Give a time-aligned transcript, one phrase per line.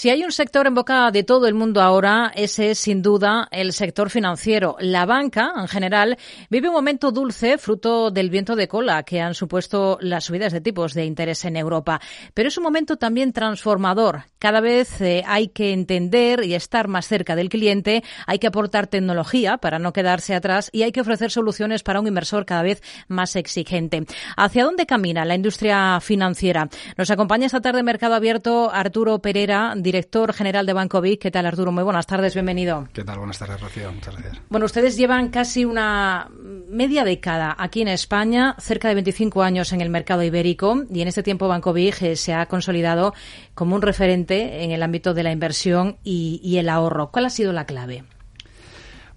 [0.00, 3.48] Si hay un sector en boca de todo el mundo ahora, ese es sin duda
[3.50, 4.76] el sector financiero.
[4.80, 6.16] La banca, en general,
[6.48, 10.62] vive un momento dulce fruto del viento de cola que han supuesto las subidas de
[10.62, 12.00] tipos de interés en Europa.
[12.32, 14.22] Pero es un momento también transformador.
[14.38, 18.86] Cada vez eh, hay que entender y estar más cerca del cliente, hay que aportar
[18.86, 22.82] tecnología para no quedarse atrás y hay que ofrecer soluciones para un inversor cada vez
[23.08, 24.06] más exigente.
[24.34, 26.70] ¿Hacia dónde camina la industria financiera?
[26.96, 31.20] Nos acompaña esta tarde Mercado Abierto Arturo Pereira, director general de Banco Vic.
[31.20, 31.72] ¿Qué tal, Arturo?
[31.72, 32.86] Muy buenas tardes, bienvenido.
[32.92, 33.18] ¿Qué tal?
[33.18, 33.92] Buenas tardes, Rocío.
[33.92, 34.40] Muchas gracias.
[34.48, 36.30] Bueno, ustedes llevan casi una
[36.68, 41.08] media década aquí en España, cerca de 25 años en el mercado ibérico, y en
[41.08, 43.14] este tiempo Banco Vic eh, se ha consolidado
[43.54, 47.10] como un referente en el ámbito de la inversión y, y el ahorro.
[47.10, 48.04] ¿Cuál ha sido la clave?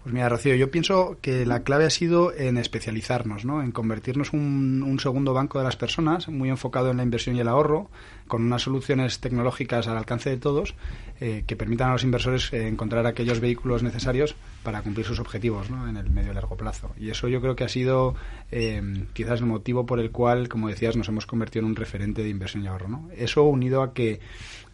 [0.04, 3.64] Pues mira, Rocío, yo pienso que la clave ha sido en especializarnos, ¿no?
[3.64, 7.40] en convertirnos un, un segundo banco de las personas, muy enfocado en la inversión y
[7.40, 7.90] el ahorro,
[8.28, 10.76] con unas soluciones tecnológicas al alcance de todos
[11.22, 15.70] eh, que permitan a los inversores eh, encontrar aquellos vehículos necesarios para cumplir sus objetivos
[15.70, 15.88] ¿no?
[15.88, 16.92] en el medio y largo plazo.
[17.00, 18.16] Y eso yo creo que ha sido
[18.52, 22.24] eh, quizás el motivo por el cual, como decías, nos hemos convertido en un referente
[22.24, 22.90] de inversión y ahorro.
[22.90, 23.10] ¿no?
[23.16, 24.20] Eso unido a que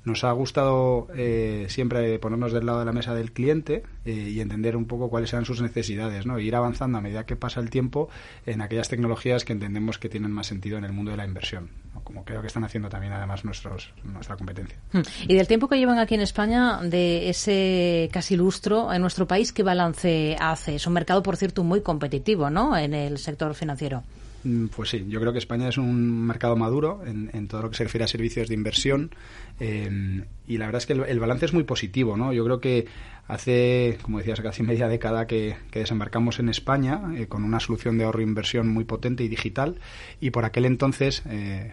[0.05, 4.39] nos ha gustado eh, siempre ponernos del lado de la mesa del cliente eh, y
[4.39, 6.39] entender un poco cuáles eran sus necesidades, ¿no?
[6.39, 8.09] Ir avanzando a medida que pasa el tiempo
[8.45, 11.69] en aquellas tecnologías que entendemos que tienen más sentido en el mundo de la inversión,
[12.03, 14.77] como creo que están haciendo también además nuestros, nuestra competencia.
[14.91, 15.01] Hmm.
[15.27, 19.51] Y del tiempo que llevan aquí en España, de ese casi lustro en nuestro país,
[19.51, 20.75] ¿qué balance hace?
[20.75, 22.77] Es un mercado, por cierto, muy competitivo, ¿no?
[22.77, 24.03] En el sector financiero.
[24.43, 27.69] Mm, pues sí, yo creo que España es un mercado maduro en, en todo lo
[27.69, 29.11] que se refiere a servicios de inversión.
[29.59, 32.33] Eh, y la verdad es que el, balance es muy positivo, ¿no?
[32.33, 32.87] Yo creo que
[33.27, 37.99] hace, como decías, casi media década que, que desembarcamos en España eh, con una solución
[37.99, 39.79] de ahorro e inversión muy potente y digital
[40.19, 41.71] y por aquel entonces, eh,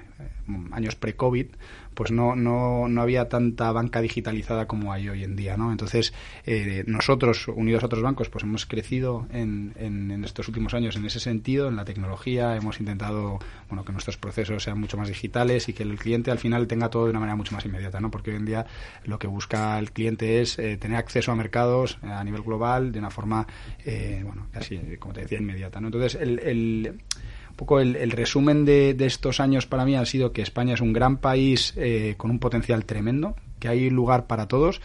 [0.73, 1.47] años pre-COVID,
[1.95, 5.73] pues no, no, no había tanta banca digitalizada como hay hoy en día, ¿no?
[5.73, 6.13] Entonces,
[6.45, 10.95] eh, nosotros, unidos a otros bancos, pues hemos crecido en, en, en, estos últimos años
[10.97, 13.39] en ese sentido, en la tecnología, hemos intentado,
[13.71, 16.91] bueno, que nuestros procesos sean mucho más digitales y que el cliente al final tenga
[16.91, 18.11] todo de una manera mucho más inmediata, ¿no?
[18.11, 18.66] Porque hoy en día
[19.05, 22.99] lo que busca el cliente es eh, tener acceso a mercados a nivel global de
[22.99, 23.47] una forma,
[23.85, 25.89] eh, bueno, casi, como te decía, inmediata, ¿no?
[25.89, 26.99] Entonces, el, el
[27.57, 30.81] poco el, el resumen de, de, estos años para mí ha sido que España es
[30.81, 34.81] un gran país eh, con un potencial tremendo, que hay lugar para todos,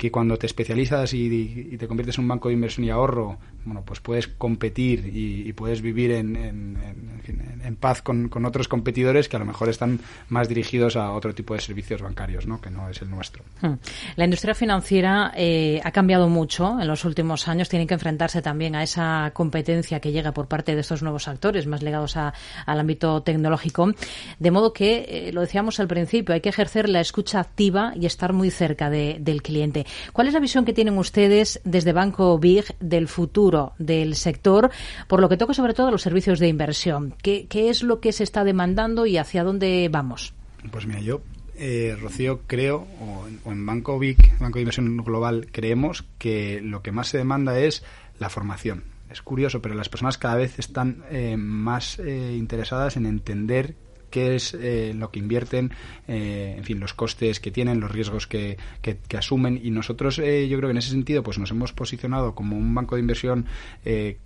[0.00, 3.82] que cuando te especializas y, te conviertes en un banco de inversión y ahorro, bueno,
[3.84, 9.68] pues puedes competir y, puedes vivir en, paz con, otros competidores que a lo mejor
[9.68, 10.00] están
[10.30, 12.62] más dirigidos a otro tipo de servicios bancarios, ¿no?
[12.62, 13.44] que no es el nuestro.
[13.60, 13.74] Hmm.
[14.16, 17.68] La industria financiera eh, ha cambiado mucho en los últimos años.
[17.68, 21.66] Tienen que enfrentarse también a esa competencia que llega por parte de estos nuevos actores,
[21.66, 22.32] más ligados al
[22.66, 23.92] ámbito tecnológico.
[24.38, 28.06] De modo que, eh, lo decíamos al principio, hay que ejercer la escucha activa y
[28.06, 29.84] estar muy cerca de, del cliente.
[30.12, 34.70] ¿Cuál es la visión que tienen ustedes desde Banco Big del futuro del sector,
[35.08, 37.14] por lo que toca sobre todo los servicios de inversión?
[37.22, 40.34] ¿Qué, qué es lo que se está demandando y hacia dónde vamos?
[40.70, 41.22] Pues mira, yo
[41.62, 46.90] eh, Rocío, creo, o en, Banco Vic, Banco de Inversión Global, creemos que lo que
[46.90, 47.84] más se demanda es
[48.18, 48.84] la formación.
[49.10, 53.74] Es curioso, pero las personas cada vez están eh, más eh, interesadas en entender
[54.10, 55.72] qué es eh, lo que invierten,
[56.08, 59.60] eh, en fin, los costes que tienen, los riesgos que, que, que asumen.
[59.62, 62.74] Y nosotros, eh, yo creo que en ese sentido, pues nos hemos posicionado como un
[62.74, 63.46] banco de inversión
[63.84, 64.18] eh,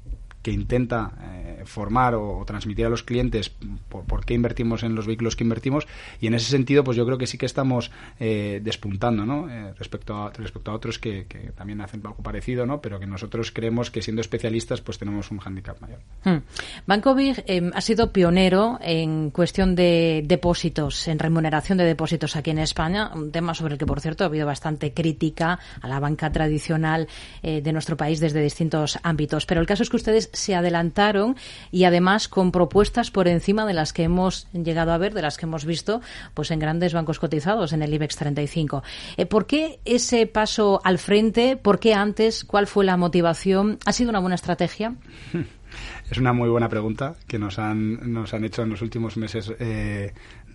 [0.42, 1.33] que intenta
[1.64, 3.50] formar o, transmitir a los clientes
[3.88, 5.86] por, por, qué invertimos en los vehículos que invertimos
[6.20, 9.48] y en ese sentido pues yo creo que sí que estamos eh, despuntando ¿no?
[9.48, 12.80] Eh, respecto, a, respecto a otros que, que, también hacen algo parecido ¿no?
[12.80, 16.00] pero que nosotros creemos que siendo especialistas pues tenemos un hándicap mayor.
[16.24, 16.38] Hmm.
[16.86, 22.50] Banco Big eh, ha sido pionero en cuestión de depósitos, en remuneración de depósitos aquí
[22.50, 26.00] en España, un tema sobre el que por cierto ha habido bastante crítica a la
[26.00, 27.08] banca tradicional
[27.42, 31.36] eh, de nuestro país desde distintos ámbitos, pero el caso es que ustedes se adelantaron
[31.70, 35.36] y además con propuestas por encima de las que hemos llegado a ver, de las
[35.36, 36.00] que hemos visto
[36.34, 38.82] pues en grandes bancos cotizados en el IBEX 35.
[39.16, 41.56] Eh, ¿Por qué ese paso al frente?
[41.56, 42.44] ¿Por qué antes?
[42.44, 43.78] ¿Cuál fue la motivación?
[43.86, 44.94] ¿Ha sido una buena estrategia?
[46.10, 49.52] Es una muy buena pregunta que nos han, nos han hecho en los últimos meses
[49.58, 50.12] eh,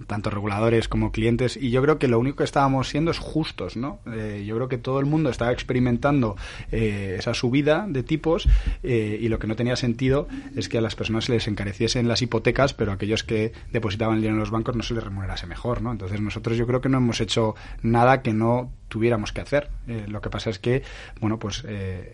[0.08, 3.76] tanto reguladores como clientes y yo creo que lo único que estábamos siendo es justos,
[3.76, 4.00] ¿no?
[4.12, 6.36] Eh, yo creo que todo el mundo estaba experimentando
[6.72, 8.48] eh, esa subida de tipos
[8.84, 12.08] eh, y lo que no tenía sentido es que a las personas se les encareciesen
[12.08, 15.48] las hipotecas, pero a aquellos que depositaban dinero en los bancos no se les remunerase
[15.48, 15.92] mejor, ¿no?
[15.92, 19.70] Entonces nosotros yo creo que no hemos hecho nada que no tuviéramos que hacer.
[20.08, 20.84] lo que pasa es que,
[21.20, 21.66] bueno, pues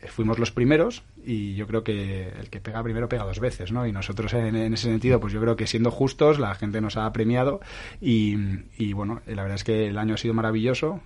[0.10, 3.88] fuimos los primeros y yo creo que el que pega primero pega dos veces, ¿no?
[3.88, 7.12] Y nosotros en, ese sentido, pues yo creo que siendo justos, la gente nos ha
[7.12, 7.62] premiado
[8.00, 8.36] y,
[8.77, 11.01] y bueno, la verdad es que el año ha sido maravilloso.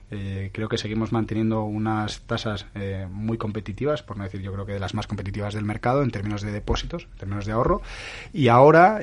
[0.52, 2.66] creo que seguimos manteniendo unas tasas
[3.12, 6.12] muy competitivas, por no decir yo creo que de las más competitivas del mercado en
[6.12, 7.82] términos de depósitos, en términos de ahorro.
[8.34, 9.00] Y ahora,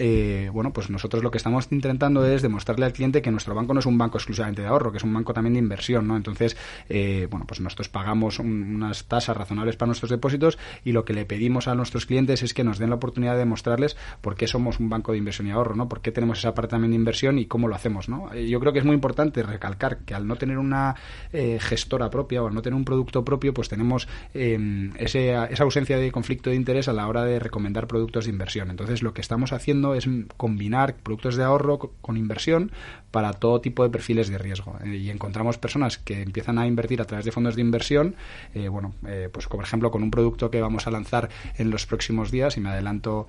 [0.52, 3.80] bueno, pues nosotros lo que estamos intentando es demostrarle al cliente que nuestro banco no
[3.80, 6.16] es un banco exclusivamente de ahorro, que es un banco también de inversión, ¿no?
[6.16, 6.55] Entonces,
[6.88, 11.24] eh, bueno, pues nosotros pagamos unas tasas razonables para nuestros depósitos y lo que le
[11.24, 14.80] pedimos a nuestros clientes es que nos den la oportunidad de mostrarles por qué somos
[14.80, 15.88] un banco de inversión y ahorro, ¿no?
[15.88, 18.32] Por qué tenemos esa parte también de inversión y cómo lo hacemos, ¿no?
[18.32, 20.96] Eh, yo creo que es muy importante recalcar que al no tener una
[21.32, 26.12] eh, gestora propia o al no tener un producto propio, pues tenemos esa ausencia de
[26.12, 28.70] conflicto de interés a la hora de recomendar productos de inversión.
[28.70, 32.70] Entonces, lo que estamos haciendo es combinar productos de ahorro con inversión
[33.10, 34.78] para todo tipo de perfiles de riesgo.
[34.84, 38.14] Y encontramos personas que empiezan a invertir a través de fondos de inversión,
[38.54, 41.86] eh, bueno, eh, pues por ejemplo con un producto que vamos a lanzar en los
[41.86, 43.26] próximos días, y me adelanto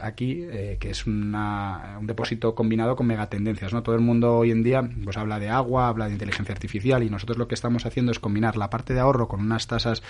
[0.00, 0.46] aquí,
[0.80, 1.36] que es un
[2.02, 3.72] depósito combinado con megatendencias.
[3.72, 3.82] ¿no?
[3.82, 7.10] Todo el mundo hoy en día pues habla de agua, habla de inteligencia artificial, y
[7.10, 10.02] nosotros lo que estamos haciendo es combinar la parte de ahorro con unas tasas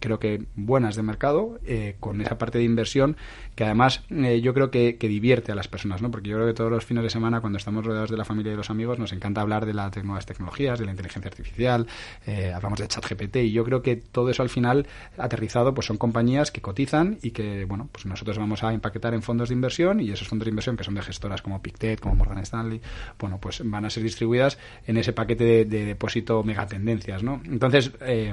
[0.00, 3.16] creo que buenas de mercado, eh, con esa parte de inversión
[3.54, 6.10] que además eh, yo creo que, divierte a las personas, ¿no?
[6.10, 8.50] Porque yo creo que todos los fines de semana cuando estamos rodeados de la familia
[8.50, 11.86] y de los amigos nos encanta hablar de las nuevas tecnologías, de la inteligencia artificial,
[12.26, 14.86] eh, hablamos de ChatGPT y yo creo que todo eso al final
[15.18, 19.22] aterrizado pues son compañías que cotizan y que, bueno, pues nosotros vamos a empaquetar en
[19.22, 22.14] fondos de inversión y esos fondos de inversión que son de gestoras como Pictet, como
[22.14, 22.80] Morgan Stanley,
[23.18, 27.42] bueno, pues van a ser distribuidas en ese paquete de, de depósito megatendencias, ¿no?
[27.44, 28.32] Entonces, eh,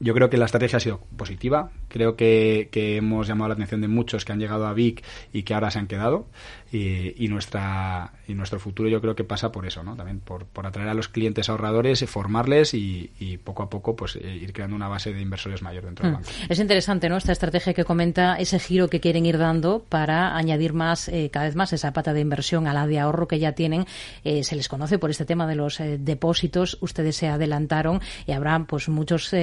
[0.00, 1.70] yo creo que la estrategia ha sido positiva.
[1.88, 5.42] Creo que, que, hemos llamado la atención de muchos que han llegado a Vic y
[5.42, 6.26] que ahora se han quedado.
[6.72, 9.96] Y, nuestra, y nuestro futuro yo creo que pasa por eso, ¿no?
[9.96, 14.14] También por, por atraer a los clientes ahorradores, formarles y, y poco a poco pues
[14.14, 16.16] eh, ir creando una base de inversores mayor dentro del mm.
[16.18, 16.30] banco.
[16.48, 17.16] Es interesante, ¿no?
[17.16, 21.46] Esta estrategia que comenta, ese giro que quieren ir dando para añadir más, eh, cada
[21.46, 23.84] vez más esa pata de inversión a la de ahorro que ya tienen.
[24.22, 26.78] Eh, se les conoce por este tema de los depósitos.
[26.80, 29.34] Ustedes se adelantaron y habrá pues muchos,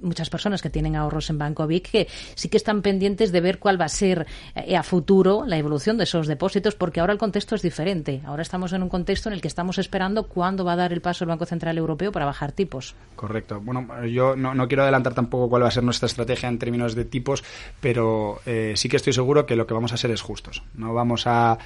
[0.00, 3.58] muchas personas que tienen ahorros en Banco Vic que sí que están pendientes de ver
[3.58, 7.54] cuál va a ser a futuro la evolución de esos depósitos porque ahora el contexto
[7.54, 8.22] es diferente.
[8.24, 11.00] Ahora estamos en un contexto en el que estamos esperando cuándo va a dar el
[11.00, 12.94] paso el Banco Central Europeo para bajar tipos.
[13.14, 13.60] Correcto.
[13.60, 17.04] Bueno, yo no, quiero adelantar tampoco cuál va a ser nuestra estrategia en términos de
[17.04, 17.42] tipos,
[17.80, 20.62] pero eh, sí que estoy seguro que lo que vamos a hacer es justos.
[20.74, 21.58] No vamos a,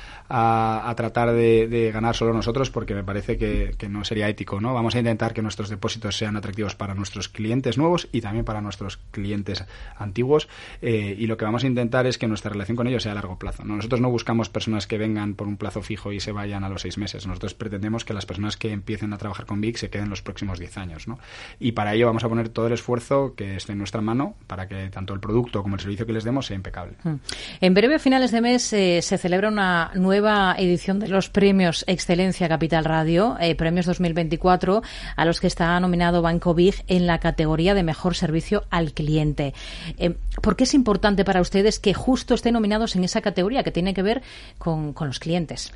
[0.97, 4.61] tratar de, ganar solo nosotros porque me parece que, no sería ético.
[4.61, 8.45] no Vamos a intentar que nuestros depósitos sean atractivos para nuestros clientes nuevos y también
[8.45, 9.65] para nuestros clientes
[9.97, 10.49] antiguos
[10.83, 13.15] eh, y lo que vamos a intentar es que nuestra relación con ellos sea a
[13.15, 13.65] largo plazo.
[13.65, 16.83] Nosotros no buscamos personas que vengan por un plazo fijo y se vayan a los
[16.83, 17.27] seis meses.
[17.27, 20.59] Nosotros pretendemos que las personas que empiecen a trabajar con VIC se queden los próximos
[20.59, 21.09] diez años.
[21.09, 21.19] ¿no?
[21.59, 24.69] Y para ello vamos a poner todo el esfuerzo que esté en nuestra mano para
[24.69, 26.95] que tanto el producto como el servicio que les demos sea impecable.
[27.03, 27.15] Mm.
[27.61, 31.85] En breve, a finales de mes, eh, se celebra una nueva edición de los premios
[31.87, 34.83] Excelencia Capital Radio, eh, premios 2024,
[35.17, 39.53] a los que está nominado Banco VIG en la categoría de mejor servicio al cliente.
[39.99, 43.73] Eh, ¿Por qué es importante para ustedes que justo estén nominados en esa categoría que
[43.73, 44.23] tiene que ver
[44.59, 45.73] con, los clientes?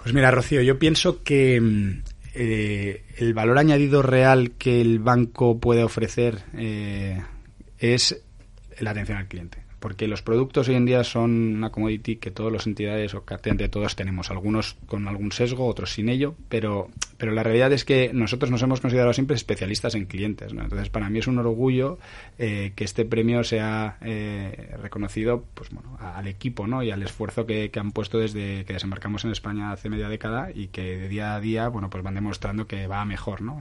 [0.00, 2.02] Pues mira, Rocío, yo pienso que mm,
[2.34, 7.20] eh, el valor añadido real que el banco puede ofrecer eh,
[7.78, 8.22] es
[8.78, 12.50] la atención al cliente porque los productos hoy en día son una commodity que todas
[12.50, 17.32] las entidades o prácticamente todos tenemos, algunos con algún sesgo, otros sin ello, pero, pero
[17.32, 20.52] la realidad es que nosotros nos hemos considerado siempre especialistas en clientes.
[20.52, 21.98] Entonces, para mí es un orgullo
[22.38, 26.82] eh, que este premio sea eh, reconocido pues, bueno, al equipo ¿no?
[26.82, 30.68] y al esfuerzo que, han puesto desde que desembarcamos en España hace media década y
[30.68, 33.42] que de día a día bueno, pues van demostrando que va mejor.
[33.42, 33.60] ¿no?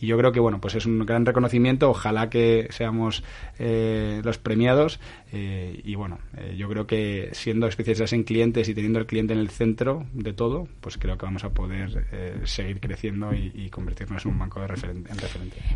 [0.00, 3.22] Y, yo creo que bueno, pues es un gran reconocimiento, ojalá que seamos
[3.58, 5.00] eh, los premiados.
[5.30, 9.34] Eh, y bueno, eh, yo creo que siendo especialistas en clientes y teniendo el cliente
[9.34, 12.40] en el centro de todo, pues creo que vamos a poder eh,
[12.80, 15.18] creciendo y, convertirnos en un banco de referente, en.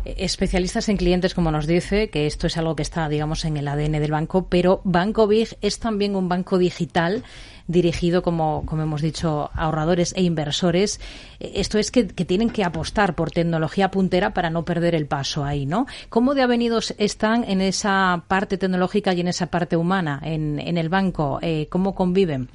[0.05, 3.67] Especialistas en clientes, como nos dice, que esto es algo que está, digamos, en el
[3.67, 7.23] ADN del banco, pero Banco Big es también un banco digital
[7.67, 10.99] dirigido, como, como hemos dicho, a ahorradores e inversores.
[11.39, 15.65] Esto es que, tienen que apostar por tecnología puntera para no perder el paso ahí,
[15.65, 15.85] ¿no?
[16.09, 20.77] ¿Cómo de avenidos están en esa parte tecnológica y en esa parte humana en, en
[20.77, 21.39] el banco?
[21.41, 22.49] Eh, ¿Cómo conviven?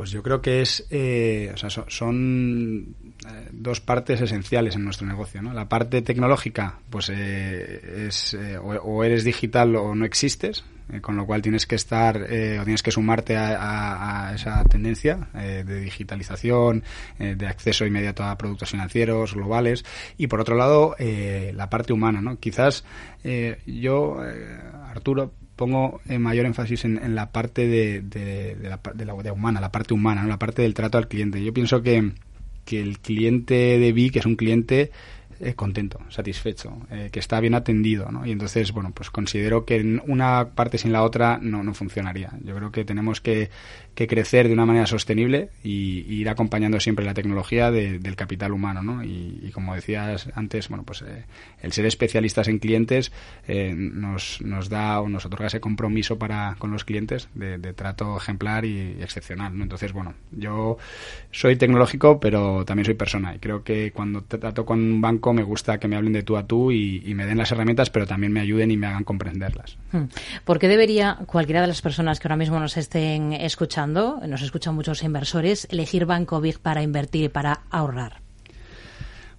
[0.00, 2.96] Pues yo creo que es, eh, o sea, son,
[3.28, 5.42] eh, dos partes esenciales en nuestro negocio.
[5.42, 5.52] ¿no?
[5.52, 10.64] La parte tecnológica, pues es o, eres digital o no existes.
[10.90, 15.80] eh, con lo cual tienes que estar o tienes que sumarte a, esa tendencia de
[15.82, 16.82] digitalización,
[17.18, 19.84] de acceso inmediato a productos financieros globales
[20.16, 22.40] y por otro lado la parte humana, ¿no?
[22.40, 22.84] Quizás
[23.66, 24.18] yo,
[24.88, 30.38] Arturo, pongo mayor énfasis en, la parte de, la, de, humana, la parte humana, la
[30.38, 31.44] parte del trato al cliente.
[31.44, 32.12] Yo pienso que,
[32.64, 34.90] que el cliente de Vi, que es un cliente
[35.42, 38.26] eh, contento, satisfecho, eh, que está bien atendido, ¿no?
[38.26, 42.30] Y entonces, bueno, pues considero que una parte sin la otra no, no funcionaría.
[42.44, 43.48] Yo creo que tenemos que,
[43.94, 49.02] crecer de una manera sostenible y, ir acompañando siempre la tecnología del capital humano, ¿no?
[49.04, 51.24] Y, como decías antes, bueno, pues eh,
[51.60, 53.12] el ser especialistas en clientes
[53.46, 58.64] nos, nos da o nos otorga ese compromiso para con los clientes de, trato ejemplar
[58.64, 59.52] y, excepcional.
[59.60, 60.78] Entonces, bueno, yo
[61.30, 65.42] soy tecnológico, pero también soy persona y creo que cuando trato con un banco me
[65.42, 68.32] gusta que me hablen de tú a tú y, me den las herramientas, pero también
[68.32, 69.76] me ayuden y me hagan comprenderlas.
[69.92, 70.04] Hmm.
[70.44, 74.74] ¿Por qué debería cualquiera de las personas que ahora mismo nos estén escuchando, nos escuchan
[74.74, 78.20] muchos inversores, elegir Banco Big para invertir y para ahorrar?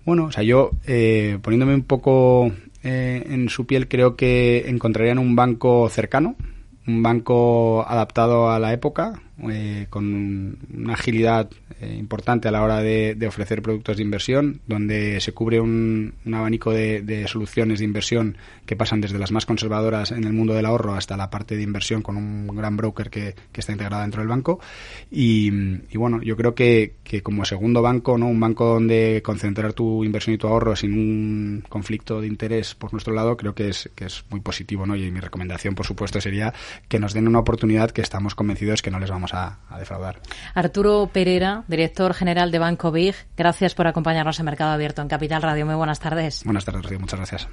[0.06, 2.52] Bueno, o sea, yo eh, poniéndome un poco
[2.84, 6.36] eh, en su piel, creo que encontrarían un banco cercano,
[6.88, 11.50] un banco adaptado a la época, eh, con una agilidad
[11.82, 16.72] eh, importante a la hora de, ofrecer productos de inversión, donde se cubre un, abanico
[16.72, 20.94] de, soluciones de inversión que pasan desde las más conservadoras en el mundo del ahorro
[20.94, 24.60] hasta la parte de inversión con un gran broker que, está integrado dentro del banco.
[25.10, 25.50] Y,
[25.96, 30.38] bueno, yo creo que, como segundo banco, no un banco donde concentrar tu inversión y
[30.38, 34.24] tu ahorro sin un conflicto de interés por nuestro lado, creo que es, que es
[34.30, 34.86] muy positivo.
[34.86, 34.96] ¿no?
[34.96, 36.54] Y mi recomendación, por supuesto, sería
[36.88, 40.20] que nos den una oportunidad que estamos convencidos que no les vamos a, defraudar.
[40.54, 45.42] Arturo Pereira, director general de Banco Big, gracias por acompañarnos en Mercado Abierto en Capital
[45.42, 45.66] Radio.
[45.66, 46.44] Muy buenas tardes.
[46.44, 47.00] Buenas tardes, Rocío.
[47.00, 47.48] Muchas gracias.